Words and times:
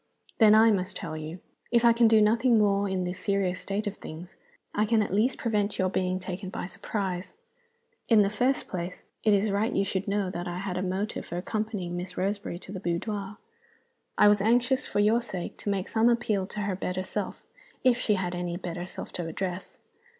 "Then 0.39 0.55
I 0.55 0.71
must 0.71 0.95
tell 0.97 1.15
you. 1.15 1.41
If 1.69 1.85
I 1.85 1.93
can 1.93 2.07
do 2.07 2.23
nothing 2.23 2.57
more 2.57 2.89
in 2.89 3.03
this 3.03 3.19
serious 3.19 3.61
state 3.61 3.85
of 3.85 3.97
things, 3.97 4.35
I 4.73 4.83
can 4.83 5.03
at 5.03 5.13
least 5.13 5.37
prevent 5.37 5.77
your 5.77 5.89
being 5.91 6.17
taken 6.17 6.49
by 6.49 6.65
surprise. 6.65 7.35
In 8.09 8.23
the 8.23 8.31
first 8.31 8.67
place, 8.67 9.03
it 9.23 9.31
is 9.31 9.51
right 9.51 9.71
you 9.71 9.85
should 9.85 10.07
know 10.07 10.31
that 10.31 10.47
I 10.47 10.57
had 10.57 10.75
a 10.75 10.81
motive 10.81 11.27
for 11.27 11.37
accompanying 11.37 11.95
Miss 11.97 12.17
Roseberry 12.17 12.57
to 12.57 12.71
the 12.71 12.79
boudoir. 12.79 13.37
I 14.17 14.27
was 14.27 14.41
anxious 14.41 14.87
(for 14.87 14.99
your 14.99 15.21
sake) 15.21 15.55
to 15.57 15.69
make 15.69 15.87
some 15.87 16.09
appeal 16.09 16.47
to 16.47 16.61
her 16.61 16.75
better 16.75 17.03
self 17.03 17.43
if 17.83 17.99
she 17.99 18.15
had 18.15 18.33
any 18.33 18.57
better 18.57 18.87
self 18.87 19.13
to 19.13 19.27
address. 19.27 19.77